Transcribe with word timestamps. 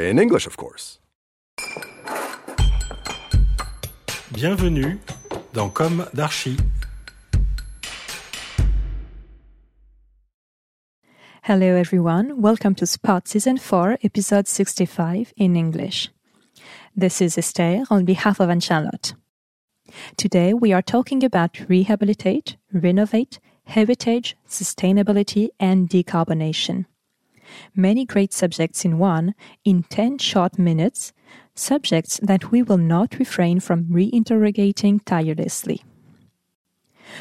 In 0.00 0.18
English, 0.18 0.46
of 0.46 0.56
course. 0.56 0.98
Bienvenue 4.32 4.98
dans 5.52 5.68
Com 5.68 6.06
d'Archi. 6.14 6.56
Hello, 11.42 11.76
everyone. 11.76 12.40
Welcome 12.40 12.74
to 12.76 12.86
Spot 12.86 13.28
Season 13.28 13.58
4, 13.58 13.98
Episode 14.02 14.48
65 14.48 15.34
in 15.36 15.54
English. 15.54 16.08
This 16.96 17.20
is 17.20 17.36
Esther 17.36 17.82
on 17.90 18.06
behalf 18.06 18.40
of 18.40 18.48
Anne 18.48 18.60
Charlotte. 18.60 19.12
Today, 20.16 20.54
we 20.54 20.72
are 20.72 20.82
talking 20.82 21.22
about 21.22 21.68
rehabilitate, 21.68 22.56
renovate, 22.72 23.38
heritage, 23.64 24.34
sustainability, 24.48 25.48
and 25.58 25.90
decarbonation. 25.90 26.86
Many 27.74 28.04
great 28.04 28.32
subjects 28.32 28.84
in 28.84 28.98
one, 28.98 29.34
in 29.64 29.84
10 29.84 30.18
short 30.18 30.58
minutes, 30.58 31.12
subjects 31.54 32.20
that 32.22 32.50
we 32.50 32.62
will 32.62 32.78
not 32.78 33.18
refrain 33.18 33.60
from 33.60 33.84
reinterrogating 33.84 35.00
tirelessly. 35.04 35.82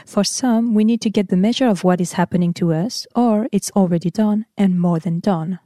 For 0.05 0.23
some, 0.23 0.73
we 0.73 0.83
need 0.83 1.01
to 1.01 1.09
get 1.09 1.29
the 1.29 1.37
measure 1.37 1.67
of 1.67 1.83
what 1.83 2.01
is 2.01 2.13
happening 2.13 2.53
to 2.55 2.73
us, 2.73 3.07
or 3.15 3.47
it's 3.51 3.71
already 3.71 4.11
done 4.11 4.45
and 4.57 4.79
more 4.79 4.99
than 4.99 5.19
done. 5.19 5.59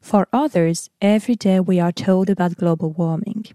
For 0.00 0.26
others, 0.32 0.90
every 1.00 1.36
day 1.36 1.60
we 1.60 1.78
are 1.78 1.92
told 1.92 2.28
about 2.28 2.56
global 2.56 2.90
warming. 2.92 3.46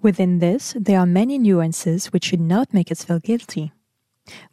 Within 0.00 0.38
this, 0.38 0.74
there 0.78 1.00
are 1.00 1.06
many 1.06 1.36
nuances 1.36 2.06
which 2.06 2.26
should 2.26 2.40
not 2.40 2.72
make 2.72 2.92
us 2.92 3.04
feel 3.04 3.18
guilty. 3.18 3.72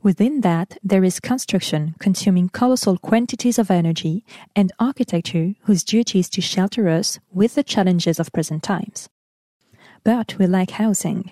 Within 0.01 0.41
that, 0.41 0.77
there 0.83 1.03
is 1.03 1.19
construction 1.19 1.95
consuming 1.99 2.49
colossal 2.49 2.97
quantities 2.97 3.59
of 3.59 3.71
energy 3.71 4.25
and 4.55 4.71
architecture 4.79 5.53
whose 5.63 5.83
duty 5.83 6.19
is 6.19 6.29
to 6.29 6.41
shelter 6.41 6.87
us 6.87 7.19
with 7.31 7.55
the 7.55 7.63
challenges 7.63 8.19
of 8.19 8.31
present 8.31 8.63
times. 8.63 9.09
But 10.03 10.37
we 10.37 10.47
lack 10.47 10.71
housing. 10.71 11.31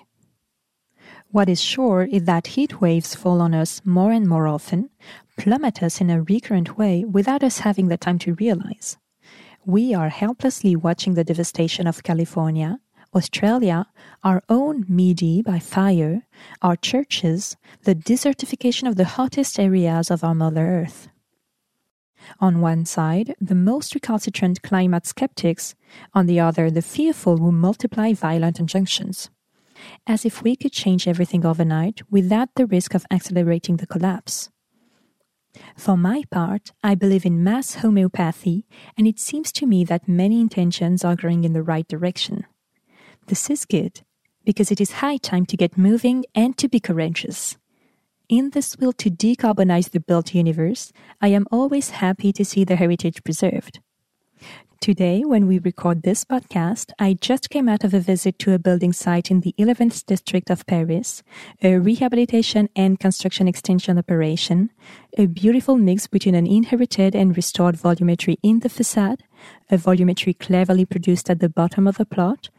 What 1.30 1.48
is 1.48 1.60
sure 1.60 2.04
is 2.04 2.24
that 2.24 2.48
heat 2.48 2.80
waves 2.80 3.14
fall 3.14 3.40
on 3.40 3.54
us 3.54 3.80
more 3.84 4.12
and 4.12 4.28
more 4.28 4.46
often, 4.46 4.90
plummet 5.36 5.82
us 5.82 6.00
in 6.00 6.10
a 6.10 6.22
recurrent 6.22 6.78
way 6.78 7.04
without 7.04 7.42
us 7.42 7.60
having 7.60 7.88
the 7.88 7.96
time 7.96 8.18
to 8.20 8.34
realize. 8.34 8.96
We 9.66 9.94
are 9.94 10.10
helplessly 10.10 10.76
watching 10.76 11.14
the 11.14 11.24
devastation 11.24 11.86
of 11.86 12.02
California, 12.02 12.78
Australia, 13.14 13.86
our 14.22 14.42
own 14.48 14.84
Midi 14.88 15.40
by 15.42 15.58
fire, 15.58 16.26
our 16.62 16.76
churches, 16.76 17.56
the 17.84 17.94
desertification 17.94 18.88
of 18.88 18.96
the 18.96 19.04
hottest 19.04 19.58
areas 19.58 20.10
of 20.10 20.24
our 20.24 20.34
Mother 20.34 20.66
Earth. 20.66 21.08
On 22.40 22.60
one 22.60 22.84
side, 22.84 23.34
the 23.40 23.54
most 23.54 23.94
recalcitrant 23.94 24.62
climate 24.62 25.06
skeptics, 25.06 25.74
on 26.14 26.26
the 26.26 26.40
other, 26.40 26.70
the 26.70 26.82
fearful 26.82 27.36
who 27.36 27.52
multiply 27.52 28.12
violent 28.12 28.58
injunctions. 28.58 29.30
As 30.06 30.24
if 30.24 30.42
we 30.42 30.56
could 30.56 30.72
change 30.72 31.06
everything 31.06 31.44
overnight 31.44 32.00
without 32.10 32.48
the 32.56 32.66
risk 32.66 32.94
of 32.94 33.06
accelerating 33.10 33.76
the 33.76 33.86
collapse. 33.86 34.50
For 35.76 35.96
my 35.96 36.24
part, 36.30 36.72
I 36.82 36.94
believe 36.94 37.24
in 37.24 37.44
mass 37.44 37.76
homeopathy, 37.76 38.66
and 38.96 39.06
it 39.06 39.20
seems 39.20 39.52
to 39.52 39.66
me 39.66 39.84
that 39.84 40.08
many 40.08 40.40
intentions 40.40 41.04
are 41.04 41.14
going 41.14 41.44
in 41.44 41.52
the 41.52 41.62
right 41.62 41.86
direction. 41.86 42.46
This 43.26 43.48
is 43.48 43.64
good, 43.64 44.02
because 44.44 44.70
it 44.70 44.82
is 44.82 45.00
high 45.00 45.16
time 45.16 45.46
to 45.46 45.56
get 45.56 45.78
moving 45.78 46.26
and 46.34 46.58
to 46.58 46.68
be 46.68 46.78
courageous. 46.78 47.56
In 48.28 48.50
this 48.50 48.76
will 48.76 48.92
to 48.94 49.10
decarbonize 49.10 49.90
the 49.90 50.00
built 50.00 50.34
universe, 50.34 50.92
I 51.22 51.28
am 51.28 51.46
always 51.50 51.90
happy 51.90 52.34
to 52.34 52.44
see 52.44 52.64
the 52.64 52.76
heritage 52.76 53.24
preserved. 53.24 53.80
Today, 54.80 55.22
when 55.24 55.46
we 55.46 55.58
record 55.58 56.02
this 56.02 56.26
podcast, 56.26 56.92
I 56.98 57.14
just 57.14 57.48
came 57.48 57.66
out 57.66 57.84
of 57.84 57.94
a 57.94 58.00
visit 58.00 58.38
to 58.40 58.52
a 58.52 58.58
building 58.58 58.92
site 58.92 59.30
in 59.30 59.40
the 59.40 59.54
11th 59.58 60.04
district 60.04 60.50
of 60.50 60.66
Paris, 60.66 61.22
a 61.62 61.78
rehabilitation 61.78 62.68
and 62.76 63.00
construction 63.00 63.48
extension 63.48 63.96
operation, 63.96 64.68
a 65.16 65.24
beautiful 65.24 65.78
mix 65.78 66.06
between 66.06 66.34
an 66.34 66.46
inherited 66.46 67.14
and 67.14 67.34
restored 67.34 67.76
volumetry 67.76 68.36
in 68.42 68.60
the 68.60 68.68
facade, 68.68 69.22
a 69.70 69.78
volumetry 69.78 70.38
cleverly 70.38 70.84
produced 70.84 71.30
at 71.30 71.40
the 71.40 71.48
bottom 71.48 71.86
of 71.86 71.96
the 71.96 72.04
plot, 72.04 72.50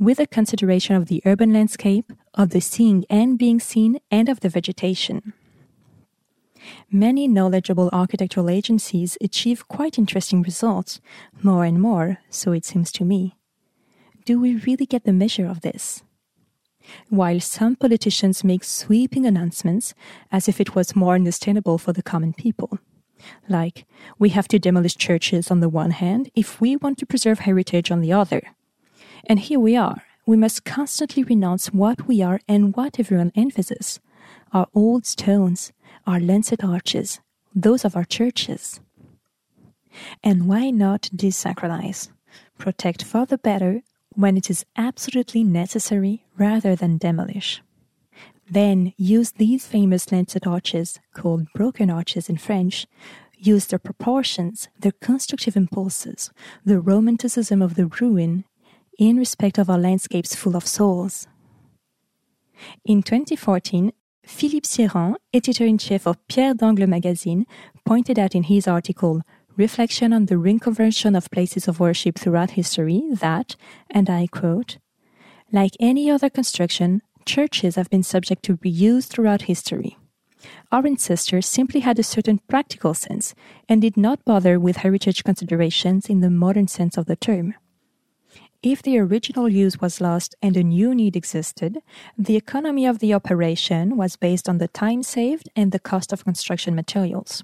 with 0.00 0.18
a 0.18 0.26
consideration 0.26 0.96
of 0.96 1.06
the 1.06 1.22
urban 1.26 1.52
landscape, 1.52 2.10
of 2.32 2.50
the 2.50 2.60
seeing 2.60 3.04
and 3.10 3.38
being 3.38 3.60
seen, 3.60 4.00
and 4.10 4.30
of 4.30 4.40
the 4.40 4.48
vegetation. 4.48 5.34
Many 6.90 7.28
knowledgeable 7.28 7.90
architectural 7.92 8.48
agencies 8.48 9.18
achieve 9.20 9.68
quite 9.68 9.98
interesting 9.98 10.40
results, 10.42 11.00
more 11.42 11.64
and 11.64 11.80
more, 11.80 12.18
so 12.30 12.52
it 12.52 12.64
seems 12.64 12.90
to 12.92 13.04
me. 13.04 13.36
Do 14.24 14.40
we 14.40 14.56
really 14.56 14.86
get 14.86 15.04
the 15.04 15.12
measure 15.12 15.46
of 15.46 15.60
this? 15.60 16.02
While 17.10 17.40
some 17.40 17.76
politicians 17.76 18.42
make 18.42 18.64
sweeping 18.64 19.26
announcements 19.26 19.92
as 20.32 20.48
if 20.48 20.60
it 20.60 20.74
was 20.74 20.96
more 20.96 21.14
understandable 21.14 21.76
for 21.76 21.92
the 21.92 22.02
common 22.02 22.32
people, 22.32 22.78
like, 23.50 23.84
we 24.18 24.30
have 24.30 24.48
to 24.48 24.58
demolish 24.58 24.96
churches 24.96 25.50
on 25.50 25.60
the 25.60 25.68
one 25.68 25.90
hand 25.90 26.30
if 26.34 26.58
we 26.58 26.76
want 26.76 26.96
to 26.98 27.06
preserve 27.06 27.40
heritage 27.40 27.90
on 27.90 28.00
the 28.00 28.14
other. 28.14 28.54
And 29.26 29.38
here 29.38 29.60
we 29.60 29.76
are. 29.76 30.02
We 30.26 30.36
must 30.36 30.64
constantly 30.64 31.22
renounce 31.22 31.72
what 31.72 32.06
we 32.06 32.22
are 32.22 32.40
and 32.46 32.76
what 32.76 33.00
everyone 33.00 33.32
emphasizes 33.34 34.00
our 34.52 34.66
old 34.74 35.06
stones, 35.06 35.72
our 36.06 36.20
lancet 36.20 36.64
arches, 36.64 37.20
those 37.54 37.84
of 37.84 37.96
our 37.96 38.04
churches. 38.04 38.80
And 40.22 40.48
why 40.48 40.70
not 40.70 41.02
desacralize? 41.14 42.10
Protect 42.58 43.04
for 43.04 43.26
the 43.26 43.38
better 43.38 43.82
when 44.14 44.36
it 44.36 44.50
is 44.50 44.66
absolutely 44.76 45.44
necessary 45.44 46.24
rather 46.36 46.74
than 46.74 46.98
demolish. 46.98 47.62
Then 48.50 48.92
use 48.96 49.32
these 49.32 49.66
famous 49.66 50.10
lancet 50.10 50.46
arches, 50.46 50.98
called 51.14 51.46
broken 51.54 51.90
arches 51.90 52.28
in 52.28 52.36
French, 52.36 52.86
use 53.38 53.66
their 53.66 53.78
proportions, 53.78 54.68
their 54.78 54.92
constructive 55.00 55.56
impulses, 55.56 56.30
the 56.64 56.80
romanticism 56.80 57.62
of 57.62 57.76
the 57.76 57.86
ruin 57.86 58.44
in 59.08 59.16
respect 59.16 59.58
of 59.58 59.70
our 59.70 59.78
landscapes 59.78 60.34
full 60.34 60.54
of 60.54 60.66
souls. 60.66 61.26
In 62.84 63.02
2014, 63.02 63.92
Philippe 64.24 64.66
Sierran, 64.66 65.16
editor 65.32 65.64
in 65.64 65.78
chief 65.78 66.06
of 66.06 66.18
Pierre 66.28 66.54
d'Angle 66.54 66.86
magazine, 66.86 67.46
pointed 67.86 68.18
out 68.18 68.34
in 68.34 68.44
his 68.44 68.68
article 68.68 69.22
Reflection 69.56 70.12
on 70.12 70.26
the 70.26 70.36
Reconversion 70.36 71.16
of 71.16 71.30
Places 71.30 71.66
of 71.66 71.80
Worship 71.80 72.18
Throughout 72.18 72.52
History 72.52 73.02
that, 73.14 73.56
and 73.90 74.08
I 74.08 74.26
quote, 74.26 74.78
like 75.50 75.72
any 75.80 76.10
other 76.10 76.30
construction, 76.30 77.02
churches 77.24 77.74
have 77.74 77.90
been 77.90 78.02
subject 78.02 78.42
to 78.44 78.58
reuse 78.58 79.06
throughout 79.06 79.42
history. 79.42 79.96
Our 80.70 80.86
ancestors 80.86 81.46
simply 81.46 81.80
had 81.80 81.98
a 81.98 82.04
certain 82.04 82.40
practical 82.48 82.94
sense 82.94 83.34
and 83.68 83.82
did 83.82 83.96
not 83.96 84.24
bother 84.24 84.60
with 84.60 84.78
heritage 84.78 85.24
considerations 85.24 86.08
in 86.08 86.20
the 86.20 86.30
modern 86.30 86.68
sense 86.68 86.96
of 86.96 87.06
the 87.06 87.16
term. 87.16 87.54
If 88.62 88.82
the 88.82 88.98
original 88.98 89.48
use 89.48 89.80
was 89.80 90.02
lost 90.02 90.34
and 90.42 90.54
a 90.54 90.62
new 90.62 90.94
need 90.94 91.16
existed, 91.16 91.78
the 92.18 92.36
economy 92.36 92.84
of 92.84 92.98
the 92.98 93.14
operation 93.14 93.96
was 93.96 94.16
based 94.16 94.50
on 94.50 94.58
the 94.58 94.68
time 94.68 95.02
saved 95.02 95.48
and 95.56 95.72
the 95.72 95.78
cost 95.78 96.12
of 96.12 96.24
construction 96.24 96.74
materials. 96.74 97.42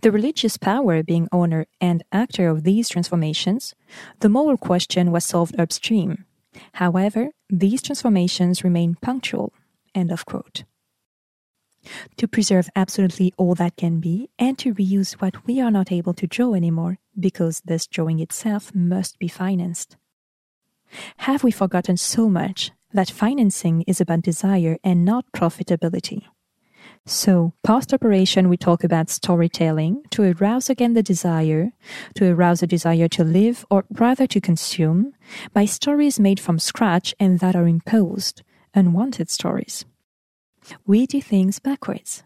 The 0.00 0.10
religious 0.10 0.56
power 0.56 1.04
being 1.04 1.28
owner 1.30 1.66
and 1.80 2.02
actor 2.10 2.48
of 2.48 2.64
these 2.64 2.88
transformations, 2.88 3.76
the 4.18 4.28
moral 4.28 4.56
question 4.56 5.12
was 5.12 5.24
solved 5.24 5.54
upstream. 5.58 6.24
However, 6.72 7.28
these 7.48 7.80
transformations 7.80 8.64
remain 8.64 8.96
punctual. 9.00 9.52
End 9.94 10.10
of 10.10 10.26
quote. 10.26 10.64
To 12.16 12.26
preserve 12.26 12.68
absolutely 12.74 13.32
all 13.36 13.54
that 13.54 13.76
can 13.76 14.00
be 14.00 14.30
and 14.36 14.58
to 14.58 14.74
reuse 14.74 15.12
what 15.12 15.46
we 15.46 15.60
are 15.60 15.70
not 15.70 15.92
able 15.92 16.14
to 16.14 16.26
draw 16.26 16.54
anymore 16.54 16.98
because 17.18 17.62
this 17.64 17.86
drawing 17.86 18.18
itself 18.18 18.74
must 18.74 19.16
be 19.20 19.28
financed. 19.28 19.96
Have 21.18 21.44
we 21.44 21.50
forgotten 21.50 21.96
so 21.96 22.28
much 22.28 22.72
that 22.92 23.10
financing 23.10 23.82
is 23.82 24.00
about 24.00 24.22
desire 24.22 24.78
and 24.82 25.04
not 25.04 25.24
profitability? 25.32 26.24
So, 27.06 27.54
post 27.64 27.94
operation, 27.94 28.48
we 28.48 28.56
talk 28.56 28.84
about 28.84 29.08
storytelling 29.10 30.02
to 30.10 30.32
arouse 30.32 30.68
again 30.68 30.94
the 30.94 31.02
desire, 31.02 31.72
to 32.14 32.30
arouse 32.30 32.62
a 32.62 32.66
desire 32.66 33.08
to 33.08 33.24
live 33.24 33.64
or 33.70 33.84
rather 33.90 34.26
to 34.26 34.40
consume 34.40 35.12
by 35.52 35.64
stories 35.64 36.20
made 36.20 36.38
from 36.38 36.58
scratch 36.58 37.14
and 37.18 37.40
that 37.40 37.56
are 37.56 37.66
imposed, 37.66 38.42
unwanted 38.74 39.30
stories. 39.30 39.84
We 40.86 41.06
do 41.06 41.20
things 41.20 41.58
backwards. 41.58 42.22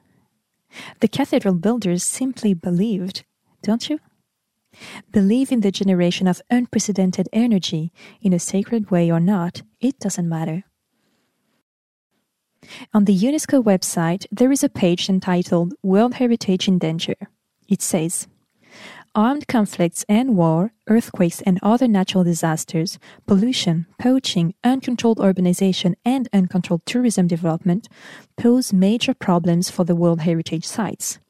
The 1.01 1.09
cathedral 1.09 1.55
builders 1.55 2.03
simply 2.03 2.53
believed, 2.53 3.25
don't 3.63 3.89
you? 3.89 4.01
Believe 5.11 5.53
in 5.53 5.61
the 5.61 5.71
generation 5.71 6.27
of 6.27 6.43
unprecedented 6.51 7.29
energy 7.33 7.93
in 8.21 8.33
a 8.33 8.39
sacred 8.39 8.91
way 8.91 9.11
or 9.11 9.21
not, 9.21 9.63
it 9.81 9.99
doesn't 9.99 10.29
matter. 10.29 10.65
On 12.93 13.05
the 13.05 13.17
UNESCO 13.17 13.63
website, 13.63 14.27
there 14.33 14.53
is 14.53 14.65
a 14.65 14.69
page 14.69 15.09
entitled 15.09 15.75
World 15.83 16.15
Heritage 16.15 16.67
in 16.69 16.79
Danger. 16.79 17.17
It 17.69 17.83
says, 17.83 18.27
Armed 19.15 19.47
conflicts 19.47 20.05
and 20.09 20.37
war, 20.37 20.73
earthquakes 20.89 21.41
and 21.43 21.61
other 21.63 21.87
natural 21.87 22.25
disasters, 22.25 22.99
pollution, 23.27 23.87
poaching, 23.97 24.55
uncontrolled 24.65 25.19
urbanization, 25.19 25.95
and 26.05 26.29
uncontrolled 26.33 26.85
tourism 26.85 27.29
development 27.29 27.89
pose 28.37 28.73
major 28.73 29.15
problems 29.15 29.71
for 29.71 29.85
the 29.85 29.95
World 29.95 30.23
Heritage 30.23 30.65
sites. 30.67 31.21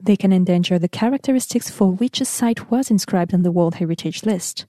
They 0.00 0.16
can 0.16 0.32
endanger 0.32 0.78
the 0.78 0.88
characteristics 0.88 1.70
for 1.70 1.90
which 1.90 2.20
a 2.20 2.24
site 2.24 2.70
was 2.70 2.90
inscribed 2.90 3.34
on 3.34 3.42
the 3.42 3.52
World 3.52 3.76
Heritage 3.76 4.24
List. 4.24 4.66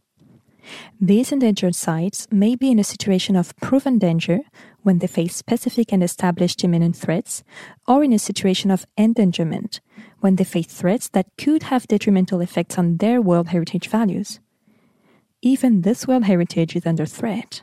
These 1.00 1.32
endangered 1.32 1.76
sites 1.76 2.28
may 2.32 2.56
be 2.56 2.72
in 2.72 2.80
a 2.80 2.84
situation 2.84 3.36
of 3.36 3.56
proven 3.58 4.00
danger 4.00 4.40
when 4.82 5.00
they 5.00 5.08
face 5.08 5.36
specific 5.36 5.92
and 5.92 6.04
established 6.04 6.64
imminent 6.64 6.96
threats, 6.96 7.44
or 7.88 8.04
in 8.04 8.14
a 8.14 8.20
situation 8.20 8.72
of 8.72 8.86
endangerment 8.98 9.82
when 10.22 10.36
they 10.36 10.44
face 10.44 10.68
threats 10.68 11.10
that 11.10 11.28
could 11.38 11.64
have 11.64 11.88
detrimental 11.88 12.42
effects 12.42 12.78
on 12.78 12.98
their 12.98 13.22
World 13.22 13.50
Heritage 13.50 13.88
values. 13.88 14.40
Even 15.42 15.82
this 15.82 16.08
World 16.08 16.24
Heritage 16.24 16.76
is 16.76 16.86
under 16.86 17.06
threat. 17.06 17.62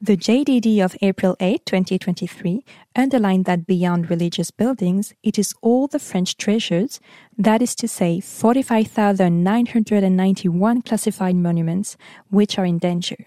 The 0.00 0.16
JDD 0.16 0.82
of 0.84 0.96
April 1.02 1.36
8, 1.40 1.66
2023 1.66 2.64
underlined 2.96 3.44
that 3.44 3.66
beyond 3.66 4.10
religious 4.10 4.50
buildings, 4.50 5.14
it 5.22 5.38
is 5.38 5.54
all 5.62 5.86
the 5.86 5.98
French 5.98 6.36
treasures, 6.36 7.00
that 7.36 7.60
is 7.62 7.74
to 7.76 7.88
say, 7.88 8.20
45,991 8.20 10.82
classified 10.82 11.36
monuments, 11.36 11.96
which 12.30 12.58
are 12.58 12.66
in 12.66 12.78
danger. 12.78 13.26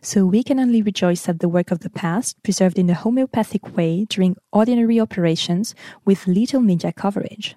So 0.00 0.24
we 0.24 0.44
can 0.44 0.60
only 0.60 0.82
rejoice 0.82 1.28
at 1.28 1.40
the 1.40 1.48
work 1.48 1.70
of 1.70 1.80
the 1.80 1.90
past, 1.90 2.42
preserved 2.42 2.78
in 2.78 2.90
a 2.90 2.94
homeopathic 2.94 3.76
way 3.76 4.06
during 4.08 4.36
ordinary 4.52 5.00
operations 5.00 5.74
with 6.04 6.28
little 6.28 6.60
media 6.60 6.92
coverage 6.92 7.56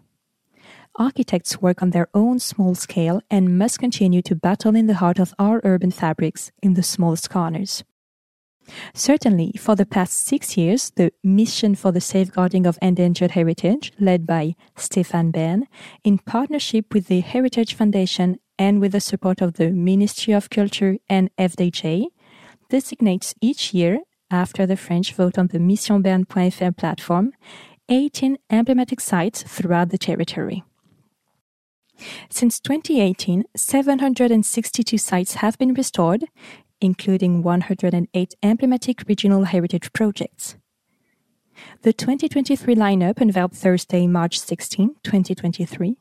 architects 0.98 1.62
work 1.62 1.82
on 1.82 1.92
their 1.92 2.08
own 2.14 2.40
small 2.40 2.76
scale 2.76 3.22
and 3.30 3.58
must 3.58 3.80
continue 3.80 4.22
to 4.22 4.36
battle 4.36 4.76
in 4.76 4.88
the 4.88 4.96
heart 4.96 5.20
of 5.20 5.34
our 5.38 5.62
urban 5.64 5.92
fabrics 5.92 6.52
in 6.62 6.74
the 6.74 6.84
smallest 6.84 7.30
corners. 7.30 7.84
Certainly, 8.94 9.54
for 9.60 9.76
the 9.76 9.86
past 9.86 10.26
six 10.26 10.58
years, 10.58 10.92
the 10.96 11.12
Mission 11.24 11.76
for 11.76 11.92
the 11.92 12.02
Safeguarding 12.02 12.66
of 12.66 12.80
Endangered 12.82 13.32
Heritage, 13.32 13.94
led 14.00 14.26
by 14.26 14.56
Stéphane 14.76 15.32
Bern, 15.32 15.68
in 16.04 16.18
partnership 16.18 16.94
with 16.94 17.08
the 17.08 17.20
Heritage 17.20 17.76
Foundation 17.76 18.40
and 18.58 18.82
with 18.82 18.94
the 18.94 19.02
support 19.02 19.42
of 19.42 19.54
the 19.54 19.70
Ministry 19.70 20.34
of 20.34 20.50
Culture 20.50 20.98
and 21.08 21.30
FDJ, 21.38 22.06
designates 22.70 23.36
each 23.42 23.74
year, 23.74 24.00
after 24.32 24.66
the 24.66 24.78
French 24.78 25.14
vote 25.14 25.38
on 25.38 25.48
the 25.48 25.60
missionbern.fr 25.60 26.72
platform, 26.72 27.34
18 27.90 28.38
emblematic 28.50 29.00
sites 29.00 29.44
throughout 29.44 29.90
the 29.90 30.00
territory. 30.00 30.64
Since 32.30 32.60
2018, 32.60 33.46
762 33.56 34.98
sites 34.98 35.36
have 35.36 35.58
been 35.58 35.74
restored, 35.74 36.26
including 36.82 37.44
108 37.44 38.36
emblematic 38.44 39.04
regional 39.08 39.46
heritage 39.46 39.92
projects. 39.94 40.56
The 41.84 41.94
2023 41.94 42.76
lineup 42.76 43.22
unveiled 43.22 43.54
Thursday, 43.54 44.08
March 44.08 44.40
16, 44.40 44.96
2023, 45.04 45.98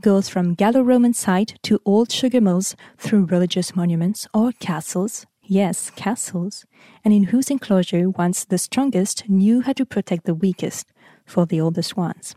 goes 0.00 0.28
from 0.28 0.54
Gallo-Roman 0.54 1.14
site 1.14 1.58
to 1.62 1.80
old 1.84 2.10
sugar 2.10 2.40
mills 2.40 2.74
through 2.98 3.26
religious 3.26 3.76
monuments 3.76 4.26
or 4.32 4.52
castles, 4.52 5.26
yes, 5.42 5.90
castles, 5.90 6.64
and 7.04 7.12
in 7.12 7.24
whose 7.24 7.50
enclosure 7.50 8.08
once 8.08 8.44
the 8.44 8.58
strongest 8.58 9.28
knew 9.28 9.60
how 9.60 9.72
to 9.74 9.84
protect 9.84 10.24
the 10.24 10.34
weakest 10.34 10.90
for 11.26 11.44
the 11.46 11.60
oldest 11.60 11.96
ones. 11.96 12.34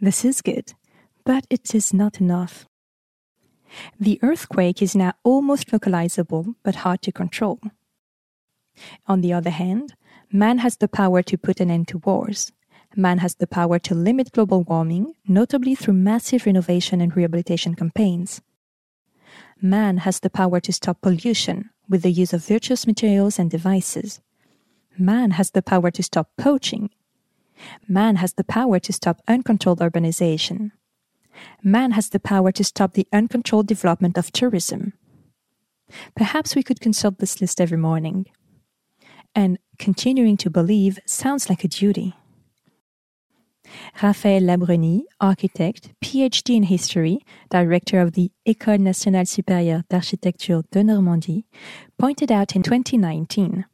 This 0.00 0.24
is 0.24 0.40
good 0.40 0.72
but 1.24 1.46
it 1.50 1.74
is 1.74 1.92
not 1.92 2.20
enough. 2.20 2.66
The 3.98 4.18
earthquake 4.22 4.82
is 4.82 4.96
now 4.96 5.12
almost 5.22 5.70
localizable 5.70 6.54
but 6.62 6.76
hard 6.76 7.02
to 7.02 7.12
control. 7.12 7.60
On 9.06 9.20
the 9.20 9.32
other 9.32 9.50
hand, 9.50 9.94
man 10.32 10.58
has 10.58 10.76
the 10.76 10.88
power 10.88 11.22
to 11.22 11.38
put 11.38 11.60
an 11.60 11.70
end 11.70 11.88
to 11.88 11.98
wars. 11.98 12.52
Man 12.96 13.18
has 13.18 13.36
the 13.36 13.46
power 13.46 13.78
to 13.78 13.94
limit 13.94 14.32
global 14.32 14.62
warming, 14.62 15.14
notably 15.28 15.74
through 15.74 15.94
massive 15.94 16.46
renovation 16.46 17.00
and 17.00 17.16
rehabilitation 17.16 17.74
campaigns. 17.74 18.40
Man 19.62 19.98
has 19.98 20.20
the 20.20 20.30
power 20.30 20.58
to 20.60 20.72
stop 20.72 21.00
pollution 21.00 21.70
with 21.88 22.02
the 22.02 22.10
use 22.10 22.32
of 22.32 22.44
virtuous 22.44 22.86
materials 22.86 23.38
and 23.38 23.50
devices. 23.50 24.20
Man 24.98 25.32
has 25.32 25.52
the 25.52 25.62
power 25.62 25.90
to 25.90 26.02
stop 26.02 26.30
poaching. 26.36 26.90
Man 27.86 28.16
has 28.16 28.32
the 28.32 28.44
power 28.44 28.80
to 28.80 28.92
stop 28.92 29.20
uncontrolled 29.28 29.80
urbanization 29.80 30.72
man 31.62 31.92
has 31.92 32.08
the 32.08 32.20
power 32.20 32.52
to 32.52 32.64
stop 32.64 32.94
the 32.94 33.06
uncontrolled 33.12 33.66
development 33.66 34.16
of 34.18 34.32
tourism. 34.32 34.92
Perhaps 36.14 36.54
we 36.54 36.62
could 36.62 36.80
consult 36.80 37.18
this 37.18 37.40
list 37.40 37.60
every 37.60 37.78
morning. 37.78 38.26
And 39.34 39.58
continuing 39.78 40.36
to 40.38 40.50
believe 40.50 40.98
sounds 41.06 41.48
like 41.48 41.64
a 41.64 41.68
duty. 41.68 42.14
Raphaël 44.02 44.42
Labrunye, 44.42 45.02
architect, 45.20 45.92
PhD 46.02 46.56
in 46.56 46.64
history, 46.64 47.20
director 47.50 48.00
of 48.00 48.12
the 48.12 48.32
École 48.46 48.80
nationale 48.80 49.26
supérieure 49.26 49.84
d'architecture 49.88 50.62
de 50.72 50.82
Normandie, 50.82 51.46
pointed 51.96 52.32
out 52.32 52.56
in 52.56 52.62
2019 52.62 53.64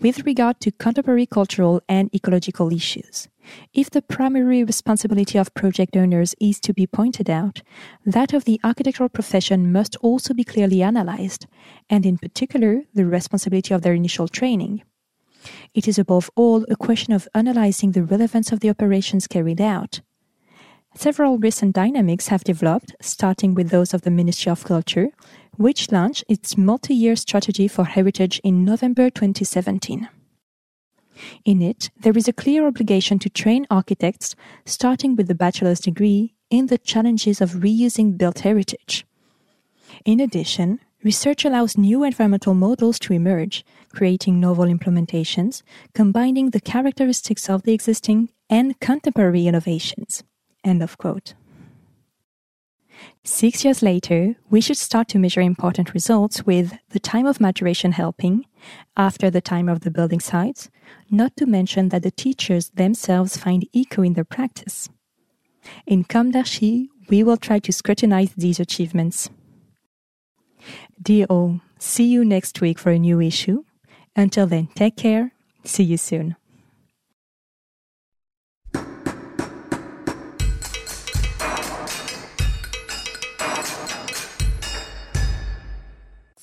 with 0.00 0.26
regard 0.26 0.60
to 0.60 0.70
contemporary 0.70 1.26
cultural 1.26 1.82
and 1.88 2.14
ecological 2.14 2.72
issues. 2.72 3.28
If 3.72 3.90
the 3.90 4.02
primary 4.02 4.62
responsibility 4.64 5.38
of 5.38 5.54
project 5.54 5.96
owners 5.96 6.34
is 6.40 6.60
to 6.60 6.72
be 6.72 6.86
pointed 6.86 7.28
out, 7.28 7.62
that 8.04 8.32
of 8.32 8.44
the 8.44 8.60
architectural 8.62 9.08
profession 9.08 9.72
must 9.72 9.96
also 9.96 10.34
be 10.34 10.44
clearly 10.44 10.82
analyzed, 10.82 11.46
and 11.88 12.06
in 12.06 12.18
particular, 12.18 12.82
the 12.94 13.06
responsibility 13.06 13.74
of 13.74 13.82
their 13.82 13.94
initial 13.94 14.28
training. 14.28 14.82
It 15.74 15.88
is 15.88 15.98
above 15.98 16.30
all 16.36 16.64
a 16.68 16.76
question 16.76 17.12
of 17.12 17.28
analyzing 17.34 17.92
the 17.92 18.04
relevance 18.04 18.52
of 18.52 18.60
the 18.60 18.70
operations 18.70 19.26
carried 19.26 19.60
out. 19.60 20.00
Several 20.94 21.38
recent 21.38 21.74
dynamics 21.74 22.28
have 22.28 22.42
developed, 22.42 22.96
starting 23.00 23.54
with 23.54 23.70
those 23.70 23.94
of 23.94 24.02
the 24.02 24.10
Ministry 24.10 24.50
of 24.50 24.64
Culture, 24.64 25.10
which 25.56 25.92
launched 25.92 26.24
its 26.28 26.56
multi 26.56 26.94
year 26.94 27.16
strategy 27.16 27.68
for 27.68 27.84
heritage 27.84 28.40
in 28.44 28.64
November 28.64 29.10
2017. 29.10 30.08
In 31.44 31.62
it, 31.62 31.90
there 32.00 32.16
is 32.16 32.28
a 32.28 32.32
clear 32.32 32.66
obligation 32.66 33.18
to 33.18 33.28
train 33.28 33.66
architects, 33.70 34.34
starting 34.64 35.16
with 35.16 35.28
the 35.28 35.34
bachelor's 35.34 35.80
degree, 35.80 36.34
in 36.50 36.66
the 36.66 36.78
challenges 36.78 37.40
of 37.40 37.62
reusing 37.62 38.18
built 38.18 38.40
heritage. 38.40 39.06
In 40.04 40.20
addition, 40.20 40.80
research 41.02 41.44
allows 41.44 41.78
new 41.78 42.04
environmental 42.04 42.54
models 42.54 42.98
to 43.00 43.12
emerge, 43.12 43.64
creating 43.94 44.40
novel 44.40 44.66
implementations, 44.66 45.62
combining 45.94 46.50
the 46.50 46.60
characteristics 46.60 47.48
of 47.48 47.62
the 47.62 47.72
existing 47.72 48.30
and 48.48 48.78
contemporary 48.80 49.46
innovations. 49.46 50.24
End 50.64 50.82
of 50.82 50.98
quote. 50.98 51.34
Six 53.24 53.64
years 53.64 53.82
later, 53.82 54.36
we 54.50 54.60
should 54.60 54.76
start 54.76 55.08
to 55.08 55.18
measure 55.18 55.40
important 55.40 55.94
results 55.94 56.44
with 56.44 56.72
the 56.90 57.00
time 57.00 57.26
of 57.26 57.40
maturation 57.40 57.92
helping, 57.92 58.44
after 58.96 59.30
the 59.30 59.40
time 59.40 59.68
of 59.68 59.80
the 59.80 59.90
building 59.90 60.20
sites, 60.20 60.70
not 61.10 61.36
to 61.36 61.46
mention 61.46 61.90
that 61.90 62.02
the 62.02 62.10
teachers 62.10 62.70
themselves 62.70 63.36
find 63.36 63.66
echo 63.74 64.02
in 64.02 64.14
their 64.14 64.24
practice. 64.24 64.88
In 65.86 66.04
Com 66.04 66.30
d'Archi, 66.30 66.88
we 67.08 67.22
will 67.22 67.36
try 67.36 67.58
to 67.58 67.72
scrutinize 67.72 68.32
these 68.34 68.60
achievements. 68.60 69.28
Dear 71.00 71.26
all, 71.26 71.60
see 71.78 72.06
you 72.06 72.24
next 72.24 72.60
week 72.60 72.78
for 72.78 72.90
a 72.90 72.98
new 72.98 73.20
issue. 73.20 73.64
Until 74.16 74.46
then, 74.46 74.68
take 74.74 74.96
care. 74.96 75.32
See 75.64 75.84
you 75.84 75.96
soon. 75.96 76.36